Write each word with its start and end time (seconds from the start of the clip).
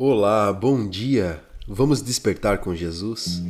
Olá, 0.00 0.52
bom 0.52 0.88
dia! 0.88 1.42
Vamos 1.66 2.00
despertar 2.00 2.58
com 2.58 2.72
Jesus? 2.72 3.42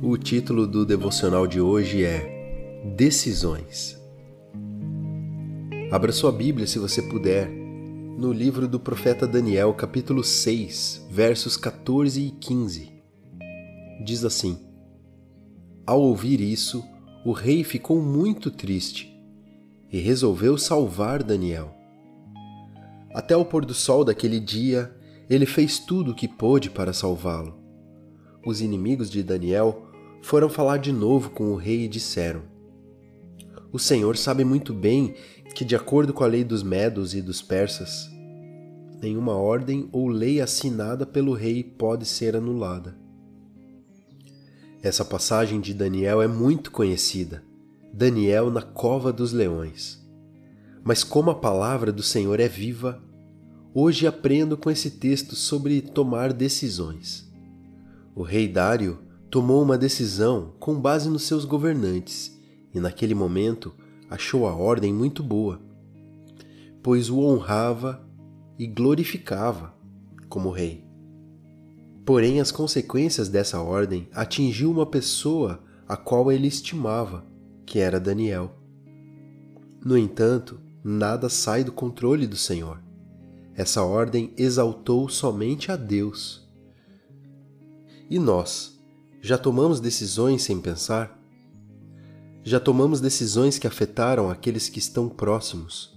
O 0.00 0.16
título 0.16 0.64
do 0.64 0.86
devocional 0.86 1.48
de 1.48 1.60
hoje 1.60 2.04
é 2.04 2.84
Decisões. 2.96 4.00
Abra 5.90 6.12
sua 6.12 6.30
Bíblia, 6.30 6.64
se 6.64 6.78
você 6.78 7.02
puder, 7.02 7.50
no 7.50 8.32
livro 8.32 8.68
do 8.68 8.78
profeta 8.78 9.26
Daniel, 9.26 9.74
capítulo 9.74 10.22
6, 10.22 11.08
versos 11.10 11.56
14 11.56 12.20
e 12.24 12.30
15. 12.30 13.02
Diz 14.04 14.24
assim: 14.24 14.60
Ao 15.84 16.00
ouvir 16.00 16.40
isso, 16.40 16.84
o 17.26 17.32
rei 17.32 17.64
ficou 17.64 18.00
muito 18.00 18.48
triste 18.48 19.12
e 19.90 19.98
resolveu 19.98 20.56
salvar 20.56 21.20
Daniel. 21.24 21.81
Até 23.14 23.36
o 23.36 23.44
pôr 23.44 23.64
do 23.64 23.74
sol 23.74 24.04
daquele 24.04 24.40
dia, 24.40 24.94
ele 25.28 25.46
fez 25.46 25.78
tudo 25.78 26.12
o 26.12 26.14
que 26.14 26.26
pôde 26.26 26.70
para 26.70 26.92
salvá-lo. 26.92 27.58
Os 28.44 28.60
inimigos 28.60 29.10
de 29.10 29.22
Daniel 29.22 29.86
foram 30.22 30.48
falar 30.48 30.78
de 30.78 30.92
novo 30.92 31.30
com 31.30 31.52
o 31.52 31.56
rei 31.56 31.84
e 31.84 31.88
disseram: 31.88 32.42
O 33.72 33.78
Senhor 33.78 34.16
sabe 34.16 34.44
muito 34.44 34.72
bem 34.72 35.14
que, 35.54 35.64
de 35.64 35.76
acordo 35.76 36.12
com 36.12 36.24
a 36.24 36.26
lei 36.26 36.42
dos 36.42 36.62
Medos 36.62 37.14
e 37.14 37.20
dos 37.20 37.42
Persas, 37.42 38.10
nenhuma 39.00 39.34
ordem 39.34 39.88
ou 39.92 40.08
lei 40.08 40.40
assinada 40.40 41.04
pelo 41.04 41.34
rei 41.34 41.62
pode 41.62 42.06
ser 42.06 42.34
anulada. 42.34 42.96
Essa 44.82 45.04
passagem 45.04 45.60
de 45.60 45.72
Daniel 45.74 46.20
é 46.20 46.26
muito 46.26 46.70
conhecida. 46.70 47.44
Daniel 47.92 48.50
na 48.50 48.62
cova 48.62 49.12
dos 49.12 49.32
leões. 49.32 50.02
Mas 50.82 51.04
como 51.04 51.30
a 51.30 51.34
palavra 51.34 51.92
do 51.92 52.02
Senhor 52.02 52.40
é 52.40 52.48
viva, 52.48 53.00
hoje 53.74 54.06
aprendo 54.06 54.56
com 54.56 54.70
esse 54.70 54.90
texto 54.90 55.34
sobre 55.34 55.80
tomar 55.80 56.32
decisões. 56.32 57.30
O 58.14 58.22
rei 58.22 58.46
Dário 58.46 58.98
tomou 59.30 59.62
uma 59.62 59.78
decisão 59.78 60.52
com 60.58 60.78
base 60.78 61.08
nos 61.08 61.22
seus 61.22 61.44
governantes 61.44 62.38
e, 62.74 62.80
naquele 62.80 63.14
momento, 63.14 63.72
achou 64.10 64.46
a 64.46 64.54
ordem 64.54 64.92
muito 64.92 65.22
boa, 65.22 65.60
pois 66.82 67.08
o 67.08 67.20
honrava 67.20 68.06
e 68.58 68.66
glorificava 68.66 69.74
como 70.28 70.50
rei. 70.50 70.84
Porém, 72.04 72.40
as 72.40 72.52
consequências 72.52 73.28
dessa 73.28 73.60
ordem 73.60 74.08
atingiu 74.12 74.70
uma 74.70 74.84
pessoa 74.84 75.62
a 75.88 75.96
qual 75.96 76.30
ele 76.30 76.48
estimava, 76.48 77.24
que 77.64 77.78
era 77.78 78.00
Daniel. 78.00 78.54
No 79.84 79.96
entanto, 79.96 80.60
nada 80.84 81.28
sai 81.28 81.64
do 81.64 81.72
controle 81.72 82.26
do 82.26 82.36
Senhor. 82.36 82.82
Essa 83.54 83.82
ordem 83.82 84.32
exaltou 84.36 85.08
somente 85.08 85.70
a 85.70 85.76
Deus. 85.76 86.46
E 88.08 88.18
nós, 88.18 88.78
já 89.20 89.36
tomamos 89.36 89.80
decisões 89.80 90.42
sem 90.42 90.60
pensar? 90.60 91.18
Já 92.42 92.58
tomamos 92.58 93.00
decisões 93.00 93.58
que 93.58 93.66
afetaram 93.66 94.30
aqueles 94.30 94.68
que 94.68 94.78
estão 94.78 95.08
próximos 95.08 95.96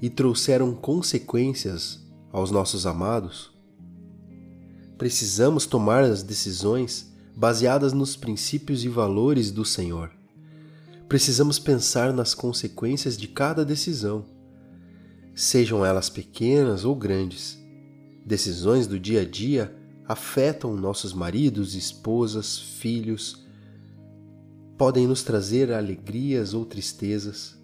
e 0.00 0.08
trouxeram 0.08 0.74
consequências 0.74 2.00
aos 2.32 2.50
nossos 2.50 2.86
amados? 2.86 3.50
Precisamos 4.96 5.66
tomar 5.66 6.04
as 6.04 6.22
decisões 6.22 7.12
baseadas 7.34 7.92
nos 7.92 8.16
princípios 8.16 8.84
e 8.84 8.88
valores 8.88 9.50
do 9.50 9.64
Senhor 9.64 10.10
precisamos 11.10 11.58
pensar 11.58 12.12
nas 12.12 12.34
consequências 12.34 13.16
de 13.16 13.26
cada 13.26 13.64
decisão, 13.64 14.24
sejam 15.34 15.84
elas 15.84 16.08
pequenas 16.08 16.84
ou 16.84 16.94
grandes. 16.94 17.58
Decisões 18.24 18.86
do 18.86 18.98
dia 18.98 19.22
a 19.22 19.24
dia 19.24 19.74
afetam 20.06 20.76
nossos 20.76 21.12
maridos, 21.12 21.74
esposas, 21.74 22.58
filhos, 22.58 23.46
podem 24.76 25.06
nos 25.06 25.22
trazer 25.22 25.70
alegrias 25.72 26.54
ou 26.54 26.64
tristezas. 26.64 27.54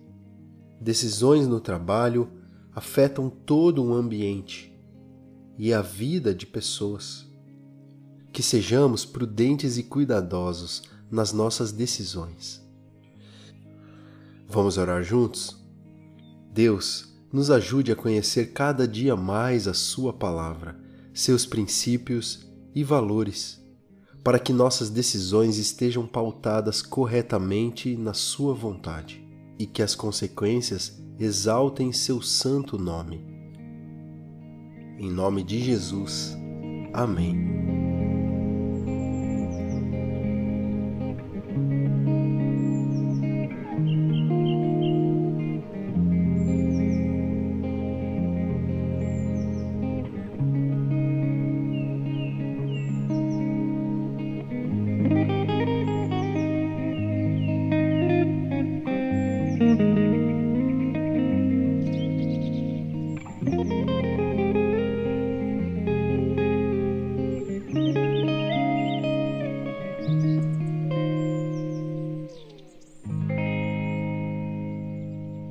Decisões 0.80 1.48
no 1.48 1.60
trabalho 1.60 2.30
afetam 2.74 3.30
todo 3.30 3.82
o 3.82 3.94
ambiente 3.94 4.70
e 5.58 5.72
a 5.72 5.80
vida 5.80 6.34
de 6.34 6.46
pessoas. 6.46 7.26
Que 8.30 8.42
sejamos 8.42 9.06
prudentes 9.06 9.78
e 9.78 9.82
cuidadosos 9.82 10.82
nas 11.10 11.32
nossas 11.32 11.72
decisões. 11.72 12.62
Vamos 14.46 14.76
orar 14.76 15.02
juntos? 15.02 15.56
Deus, 16.52 17.15
nos 17.32 17.50
ajude 17.50 17.92
a 17.92 17.96
conhecer 17.96 18.52
cada 18.52 18.86
dia 18.86 19.16
mais 19.16 19.66
a 19.66 19.74
Sua 19.74 20.12
palavra, 20.12 20.78
seus 21.12 21.44
princípios 21.46 22.46
e 22.74 22.84
valores, 22.84 23.62
para 24.22 24.38
que 24.38 24.52
nossas 24.52 24.90
decisões 24.90 25.58
estejam 25.58 26.06
pautadas 26.06 26.82
corretamente 26.82 27.96
na 27.96 28.12
Sua 28.12 28.54
vontade 28.54 29.24
e 29.58 29.66
que 29.66 29.82
as 29.82 29.94
consequências 29.94 31.00
exaltem 31.18 31.92
seu 31.92 32.20
santo 32.20 32.78
nome. 32.78 33.24
Em 34.98 35.10
nome 35.10 35.42
de 35.42 35.62
Jesus. 35.62 36.36
Amém. 36.92 37.75